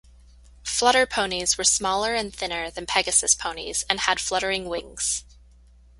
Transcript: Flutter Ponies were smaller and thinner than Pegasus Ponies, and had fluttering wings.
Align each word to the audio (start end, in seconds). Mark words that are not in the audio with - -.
Flutter 0.63 1.05
Ponies 1.05 1.59
were 1.59 1.63
smaller 1.63 2.15
and 2.15 2.33
thinner 2.35 2.71
than 2.71 2.87
Pegasus 2.87 3.35
Ponies, 3.35 3.85
and 3.87 3.99
had 3.99 4.19
fluttering 4.19 4.65
wings. 4.67 5.25